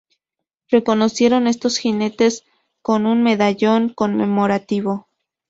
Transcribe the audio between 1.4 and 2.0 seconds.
estos